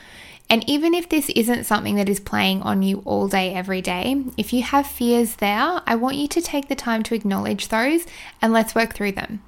And 0.52 0.70
even 0.70 0.94
if 0.94 1.10
this 1.10 1.30
isn't 1.30 1.64
something 1.64 1.96
that 1.96 2.10
is 2.10 2.20
playing 2.20 2.62
on 2.62 2.84
you 2.84 3.02
all 3.06 3.28
day, 3.28 3.56
every 3.56 3.82
day, 3.82 4.24
if 4.38 4.54
you 4.54 4.62
have 4.62 4.86
fears 4.86 5.38
there, 5.38 5.82
I 5.88 5.96
want 5.96 6.18
you 6.18 6.28
to 6.28 6.42
take 6.42 6.68
the 6.68 6.76
time 6.76 7.02
to 7.04 7.16
acknowledge 7.16 7.70
those 7.70 8.06
and 8.40 8.54
let's 8.54 8.76
work 8.76 8.94
through 8.94 9.14
them. 9.14 9.42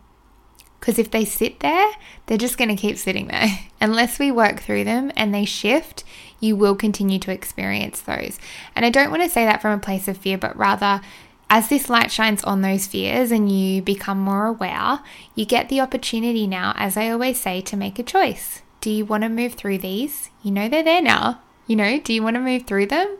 Because 0.79 0.97
if 0.97 1.11
they 1.11 1.25
sit 1.25 1.59
there, 1.59 1.91
they're 2.25 2.37
just 2.37 2.57
going 2.57 2.69
to 2.69 2.75
keep 2.75 2.97
sitting 2.97 3.27
there. 3.27 3.47
Unless 3.81 4.19
we 4.19 4.31
work 4.31 4.59
through 4.61 4.83
them 4.85 5.11
and 5.15 5.33
they 5.33 5.45
shift, 5.45 6.03
you 6.39 6.55
will 6.55 6.75
continue 6.75 7.19
to 7.19 7.31
experience 7.31 8.01
those. 8.01 8.39
And 8.75 8.85
I 8.85 8.89
don't 8.89 9.11
want 9.11 9.23
to 9.23 9.29
say 9.29 9.45
that 9.45 9.61
from 9.61 9.77
a 9.77 9.81
place 9.81 10.07
of 10.07 10.17
fear, 10.17 10.37
but 10.37 10.55
rather, 10.55 11.01
as 11.49 11.67
this 11.67 11.89
light 11.89 12.11
shines 12.11 12.43
on 12.43 12.61
those 12.61 12.87
fears 12.87 13.31
and 13.31 13.51
you 13.51 13.81
become 13.81 14.19
more 14.19 14.45
aware, 14.45 14.99
you 15.35 15.45
get 15.45 15.67
the 15.67 15.81
opportunity 15.81 16.45
now, 16.45 16.73
as 16.75 16.95
I 16.95 17.09
always 17.09 17.39
say, 17.39 17.59
to 17.61 17.77
make 17.77 17.97
a 17.97 18.03
choice. 18.03 18.61
Do 18.81 18.91
you 18.91 19.03
want 19.03 19.23
to 19.23 19.29
move 19.29 19.55
through 19.55 19.79
these? 19.79 20.29
You 20.43 20.51
know 20.51 20.69
they're 20.69 20.83
there 20.83 21.01
now. 21.01 21.41
You 21.67 21.75
know, 21.75 21.99
do 21.99 22.13
you 22.13 22.23
want 22.23 22.35
to 22.35 22.39
move 22.39 22.65
through 22.65 22.85
them? 22.85 23.17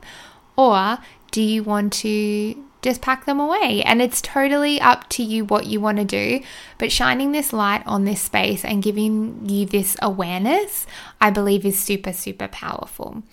Or 0.55 0.99
do 1.31 1.41
you 1.41 1.63
want 1.63 1.93
to 1.93 2.63
just 2.81 3.01
pack 3.01 3.25
them 3.25 3.39
away? 3.39 3.81
And 3.85 4.01
it's 4.01 4.21
totally 4.21 4.79
up 4.79 5.09
to 5.09 5.23
you 5.23 5.45
what 5.45 5.65
you 5.65 5.79
want 5.79 5.97
to 5.97 6.05
do. 6.05 6.41
But 6.77 6.91
shining 6.91 7.31
this 7.31 7.53
light 7.53 7.83
on 7.85 8.05
this 8.05 8.21
space 8.21 8.63
and 8.63 8.83
giving 8.83 9.47
you 9.49 9.65
this 9.65 9.95
awareness, 10.01 10.87
I 11.19 11.29
believe, 11.29 11.65
is 11.65 11.79
super, 11.79 12.13
super 12.13 12.47
powerful. 12.47 13.23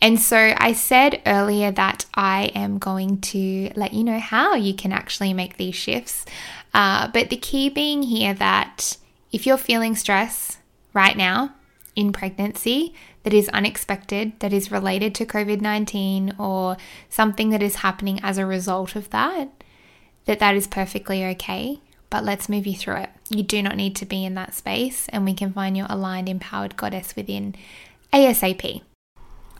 And 0.00 0.20
so 0.20 0.54
I 0.56 0.72
said 0.72 1.22
earlier 1.26 1.70
that 1.72 2.06
I 2.14 2.50
am 2.54 2.78
going 2.78 3.20
to 3.20 3.70
let 3.76 3.92
you 3.92 4.04
know 4.04 4.18
how 4.18 4.54
you 4.54 4.74
can 4.74 4.92
actually 4.92 5.34
make 5.34 5.56
these 5.56 5.74
shifts. 5.74 6.24
Uh, 6.72 7.08
but 7.08 7.30
the 7.30 7.36
key 7.36 7.68
being 7.68 8.02
here 8.02 8.34
that 8.34 8.96
if 9.32 9.46
you're 9.46 9.58
feeling 9.58 9.94
stress 9.94 10.58
right 10.94 11.16
now, 11.16 11.54
in 11.96 12.12
pregnancy 12.12 12.94
that 13.22 13.34
is 13.34 13.48
unexpected, 13.50 14.38
that 14.40 14.52
is 14.52 14.72
related 14.72 15.14
to 15.16 15.26
COVID 15.26 15.60
19 15.60 16.34
or 16.38 16.76
something 17.08 17.50
that 17.50 17.62
is 17.62 17.76
happening 17.76 18.20
as 18.22 18.38
a 18.38 18.46
result 18.46 18.96
of 18.96 19.10
that, 19.10 19.50
that 20.24 20.38
that 20.38 20.54
is 20.54 20.66
perfectly 20.66 21.24
okay. 21.24 21.80
But 22.08 22.24
let's 22.24 22.48
move 22.48 22.66
you 22.66 22.74
through 22.74 22.96
it. 22.96 23.10
You 23.28 23.42
do 23.42 23.62
not 23.62 23.76
need 23.76 23.94
to 23.96 24.06
be 24.06 24.24
in 24.24 24.34
that 24.34 24.54
space, 24.54 25.08
and 25.10 25.24
we 25.24 25.34
can 25.34 25.52
find 25.52 25.76
your 25.76 25.86
aligned, 25.88 26.28
empowered 26.28 26.76
goddess 26.76 27.14
within 27.14 27.54
ASAP. 28.12 28.82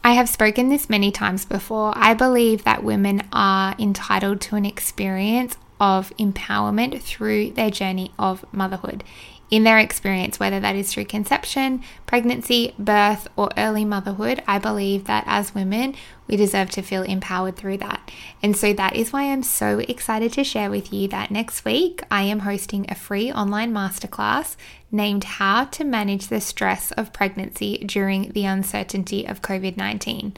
I 0.02 0.12
have 0.12 0.28
spoken 0.28 0.68
this 0.68 0.88
many 0.88 1.12
times 1.12 1.44
before. 1.44 1.92
I 1.94 2.14
believe 2.14 2.64
that 2.64 2.82
women 2.82 3.22
are 3.32 3.76
entitled 3.78 4.40
to 4.42 4.56
an 4.56 4.64
experience 4.64 5.56
of 5.78 6.12
empowerment 6.18 7.00
through 7.00 7.52
their 7.52 7.70
journey 7.70 8.12
of 8.18 8.44
motherhood 8.52 9.04
in 9.50 9.64
their 9.64 9.78
experience, 9.78 10.38
whether 10.38 10.60
that 10.60 10.76
is 10.76 10.92
through 10.92 11.06
conception, 11.06 11.82
pregnancy, 12.06 12.72
birth, 12.78 13.26
or 13.36 13.50
early 13.56 13.84
motherhood, 13.84 14.42
I 14.46 14.58
believe 14.58 15.04
that 15.04 15.24
as 15.26 15.54
women, 15.54 15.96
we 16.28 16.36
deserve 16.36 16.70
to 16.70 16.82
feel 16.82 17.02
empowered 17.02 17.56
through 17.56 17.78
that. 17.78 18.10
And 18.42 18.56
so 18.56 18.72
that 18.72 18.94
is 18.94 19.12
why 19.12 19.24
I'm 19.24 19.42
so 19.42 19.80
excited 19.80 20.32
to 20.34 20.44
share 20.44 20.70
with 20.70 20.92
you 20.92 21.08
that 21.08 21.32
next 21.32 21.64
week 21.64 22.02
I 22.10 22.22
am 22.22 22.40
hosting 22.40 22.86
a 22.88 22.94
free 22.94 23.32
online 23.32 23.72
masterclass 23.72 24.54
named 24.92 25.24
How 25.24 25.64
to 25.64 25.84
Manage 25.84 26.28
the 26.28 26.40
Stress 26.40 26.92
of 26.92 27.12
Pregnancy 27.12 27.78
During 27.78 28.30
the 28.30 28.44
Uncertainty 28.44 29.26
of 29.26 29.42
COVID 29.42 29.76
19. 29.76 30.34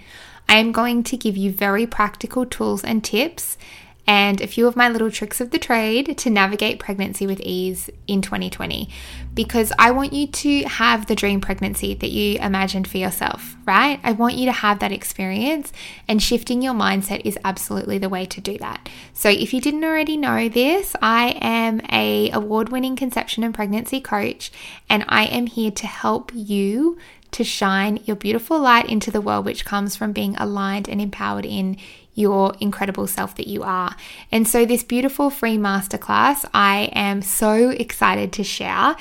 I 0.48 0.56
am 0.56 0.72
going 0.72 1.02
to 1.04 1.16
give 1.16 1.36
you 1.36 1.52
very 1.52 1.86
practical 1.86 2.46
tools 2.46 2.82
and 2.82 3.04
tips 3.04 3.58
and 4.06 4.40
a 4.40 4.46
few 4.46 4.66
of 4.66 4.76
my 4.76 4.88
little 4.88 5.10
tricks 5.10 5.40
of 5.40 5.50
the 5.50 5.58
trade 5.58 6.18
to 6.18 6.30
navigate 6.30 6.78
pregnancy 6.78 7.26
with 7.26 7.40
ease 7.40 7.88
in 8.06 8.20
2020 8.20 8.88
because 9.34 9.72
I 9.78 9.90
want 9.92 10.12
you 10.12 10.26
to 10.26 10.62
have 10.64 11.06
the 11.06 11.14
dream 11.14 11.40
pregnancy 11.40 11.94
that 11.94 12.10
you 12.10 12.38
imagined 12.38 12.88
for 12.88 12.98
yourself, 12.98 13.56
right? 13.64 14.00
I 14.02 14.12
want 14.12 14.34
you 14.34 14.46
to 14.46 14.52
have 14.52 14.80
that 14.80 14.92
experience 14.92 15.72
and 16.08 16.22
shifting 16.22 16.62
your 16.62 16.74
mindset 16.74 17.22
is 17.24 17.38
absolutely 17.44 17.98
the 17.98 18.08
way 18.08 18.26
to 18.26 18.40
do 18.40 18.58
that. 18.58 18.88
So 19.12 19.28
if 19.28 19.54
you 19.54 19.60
didn't 19.60 19.84
already 19.84 20.16
know 20.16 20.48
this, 20.48 20.96
I 21.00 21.38
am 21.40 21.80
a 21.90 22.30
award-winning 22.30 22.96
conception 22.96 23.44
and 23.44 23.54
pregnancy 23.54 24.00
coach 24.00 24.50
and 24.90 25.04
I 25.08 25.24
am 25.26 25.46
here 25.46 25.70
to 25.70 25.86
help 25.86 26.32
you 26.34 26.98
to 27.32 27.44
shine 27.44 27.98
your 28.04 28.14
beautiful 28.14 28.60
light 28.60 28.88
into 28.88 29.10
the 29.10 29.20
world 29.20 29.46
which 29.46 29.64
comes 29.64 29.96
from 29.96 30.12
being 30.12 30.36
aligned 30.36 30.88
and 30.88 31.00
empowered 31.00 31.46
in 31.46 31.78
your 32.14 32.54
incredible 32.60 33.06
self 33.06 33.34
that 33.36 33.46
you 33.46 33.62
are. 33.62 33.96
And 34.30 34.46
so, 34.46 34.64
this 34.64 34.82
beautiful 34.82 35.30
free 35.30 35.56
masterclass, 35.56 36.48
I 36.52 36.90
am 36.92 37.22
so 37.22 37.70
excited 37.70 38.32
to 38.34 38.44
share. 38.44 38.96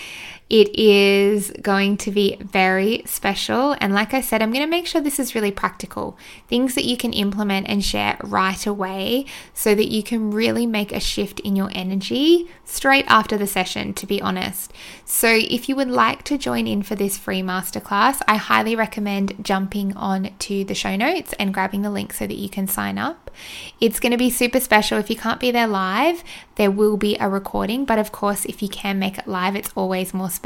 It 0.51 0.77
is 0.77 1.49
going 1.61 1.95
to 1.99 2.11
be 2.11 2.35
very 2.41 3.03
special. 3.05 3.73
And 3.79 3.93
like 3.93 4.13
I 4.13 4.19
said, 4.19 4.41
I'm 4.41 4.51
going 4.51 4.65
to 4.65 4.69
make 4.69 4.85
sure 4.85 4.99
this 4.99 5.17
is 5.17 5.33
really 5.33 5.49
practical 5.49 6.17
things 6.49 6.75
that 6.75 6.83
you 6.83 6.97
can 6.97 7.13
implement 7.13 7.69
and 7.69 7.81
share 7.81 8.17
right 8.21 8.67
away 8.67 9.27
so 9.53 9.73
that 9.73 9.87
you 9.87 10.03
can 10.03 10.29
really 10.29 10.65
make 10.65 10.91
a 10.91 10.99
shift 10.99 11.39
in 11.39 11.55
your 11.55 11.69
energy 11.73 12.49
straight 12.65 13.05
after 13.07 13.37
the 13.37 13.47
session, 13.47 13.93
to 13.93 14.05
be 14.05 14.21
honest. 14.21 14.73
So, 15.05 15.29
if 15.29 15.69
you 15.69 15.77
would 15.77 15.89
like 15.89 16.23
to 16.23 16.37
join 16.37 16.67
in 16.67 16.83
for 16.83 16.95
this 16.95 17.17
free 17.17 17.41
masterclass, 17.41 18.19
I 18.27 18.35
highly 18.35 18.75
recommend 18.75 19.45
jumping 19.45 19.95
on 19.95 20.31
to 20.39 20.65
the 20.65 20.75
show 20.75 20.97
notes 20.97 21.33
and 21.39 21.53
grabbing 21.53 21.81
the 21.81 21.89
link 21.89 22.11
so 22.11 22.27
that 22.27 22.37
you 22.37 22.49
can 22.49 22.67
sign 22.67 22.97
up. 22.97 23.31
It's 23.79 24.01
going 24.01 24.11
to 24.11 24.17
be 24.17 24.29
super 24.29 24.59
special. 24.59 24.97
If 24.97 25.09
you 25.09 25.15
can't 25.15 25.39
be 25.39 25.51
there 25.51 25.67
live, 25.67 26.25
there 26.55 26.71
will 26.71 26.97
be 26.97 27.15
a 27.21 27.29
recording, 27.29 27.85
but 27.85 27.99
of 27.99 28.11
course, 28.11 28.43
if 28.43 28.61
you 28.61 28.67
can 28.67 28.99
make 28.99 29.17
it 29.17 29.27
live, 29.29 29.55
it's 29.55 29.71
always 29.75 30.13
more 30.13 30.29
special. 30.29 30.40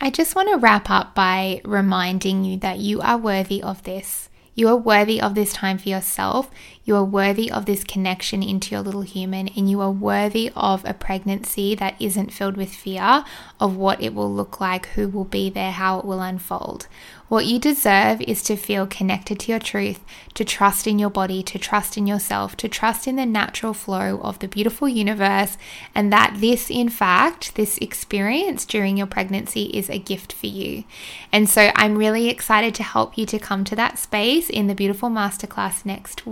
I 0.00 0.10
just 0.10 0.34
want 0.34 0.50
to 0.50 0.58
wrap 0.58 0.90
up 0.90 1.14
by 1.14 1.60
reminding 1.64 2.44
you 2.44 2.58
that 2.58 2.78
you 2.78 3.00
are 3.00 3.16
worthy 3.16 3.62
of 3.62 3.82
this. 3.84 4.28
You 4.54 4.68
are 4.68 4.76
worthy 4.76 5.20
of 5.20 5.34
this 5.34 5.52
time 5.52 5.78
for 5.78 5.88
yourself. 5.88 6.50
You 6.86 6.96
are 6.96 7.04
worthy 7.04 7.50
of 7.50 7.64
this 7.64 7.82
connection 7.82 8.42
into 8.42 8.74
your 8.74 8.82
little 8.82 9.02
human, 9.02 9.48
and 9.48 9.70
you 9.70 9.80
are 9.80 9.90
worthy 9.90 10.50
of 10.54 10.84
a 10.84 10.92
pregnancy 10.92 11.74
that 11.74 11.96
isn't 11.98 12.32
filled 12.32 12.58
with 12.58 12.74
fear 12.74 13.24
of 13.58 13.76
what 13.76 14.02
it 14.02 14.14
will 14.14 14.32
look 14.32 14.60
like, 14.60 14.86
who 14.88 15.08
will 15.08 15.24
be 15.24 15.48
there, 15.48 15.72
how 15.72 15.98
it 15.98 16.04
will 16.04 16.20
unfold. 16.20 16.86
What 17.28 17.46
you 17.46 17.58
deserve 17.58 18.20
is 18.20 18.42
to 18.42 18.54
feel 18.54 18.86
connected 18.86 19.40
to 19.40 19.50
your 19.50 19.58
truth, 19.58 20.04
to 20.34 20.44
trust 20.44 20.86
in 20.86 20.98
your 20.98 21.08
body, 21.08 21.42
to 21.44 21.58
trust 21.58 21.96
in 21.96 22.06
yourself, 22.06 22.54
to 22.58 22.68
trust 22.68 23.08
in 23.08 23.16
the 23.16 23.24
natural 23.24 23.72
flow 23.72 24.20
of 24.22 24.38
the 24.40 24.46
beautiful 24.46 24.86
universe, 24.86 25.56
and 25.94 26.12
that 26.12 26.36
this, 26.38 26.70
in 26.70 26.90
fact, 26.90 27.54
this 27.54 27.78
experience 27.78 28.66
during 28.66 28.98
your 28.98 29.06
pregnancy 29.06 29.64
is 29.72 29.88
a 29.88 29.98
gift 29.98 30.34
for 30.34 30.46
you. 30.46 30.84
And 31.32 31.48
so 31.48 31.70
I'm 31.74 31.96
really 31.96 32.28
excited 32.28 32.74
to 32.74 32.82
help 32.82 33.16
you 33.16 33.24
to 33.26 33.38
come 33.38 33.64
to 33.64 33.76
that 33.76 33.98
space 33.98 34.50
in 34.50 34.66
the 34.66 34.74
beautiful 34.74 35.08
masterclass 35.08 35.86
next 35.86 36.26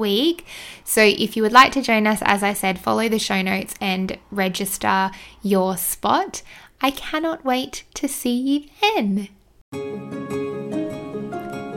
So 0.85 1.03
if 1.03 1.37
you 1.37 1.43
would 1.43 1.53
like 1.53 1.73
to 1.73 1.83
join 1.83 2.07
us, 2.07 2.21
as 2.25 2.43
I 2.43 2.53
said, 2.53 2.79
follow 2.79 3.09
the 3.09 3.19
show 3.19 3.43
notes 3.43 3.75
and 3.81 4.19
register 4.31 5.11
your 5.43 5.77
spot. 5.77 6.43
I 6.81 6.91
cannot 6.91 7.45
wait 7.45 7.85
to 7.95 8.09
see 8.09 8.37
you 8.37 8.69
then. 8.81 9.29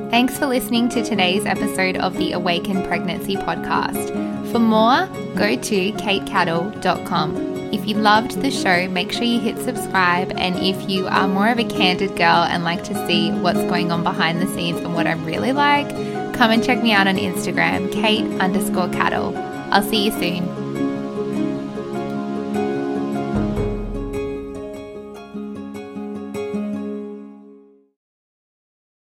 Thanks 0.10 0.38
for 0.38 0.46
listening 0.46 0.88
to 0.90 1.04
today's 1.04 1.46
episode 1.46 1.98
of 1.98 2.18
the 2.18 2.32
Awakened 2.32 2.86
Pregnancy 2.86 3.36
podcast. 3.36 4.10
For 4.52 4.60
more, 4.60 5.08
go 5.36 5.56
to 5.56 5.92
katecattle.com. 5.92 7.56
If 7.74 7.86
you 7.86 7.96
loved 7.96 8.42
the 8.42 8.52
show, 8.52 8.88
make 8.88 9.12
sure 9.12 9.24
you 9.24 9.42
hit 9.42 9.58
subscribe. 9.58 10.32
And 10.38 10.58
if 10.60 10.90
you 10.90 11.08
are 11.08 11.28
more 11.28 11.50
of 11.50 11.60
a 11.60 11.66
candid 11.66 12.16
girl 12.16 12.44
and 12.44 12.64
like 12.64 12.84
to 12.86 13.08
see 13.08 13.32
what's 13.32 13.60
going 13.64 13.92
on 13.92 14.04
behind 14.04 14.42
the 14.42 14.48
scenes 14.48 14.80
and 14.80 14.94
what 14.94 15.08
I'm 15.08 15.26
really 15.26 15.52
like, 15.52 15.90
come 16.36 16.52
and 16.52 16.64
check 16.64 16.84
me 16.84 16.92
out 16.92 17.08
on 17.08 17.16
Instagram, 17.16 17.92
Kate 17.92 18.26
underscore 18.42 18.90
cattle. 18.90 19.36
I'll 19.72 19.82
see 19.82 20.06
you 20.06 20.12
soon. 20.12 20.65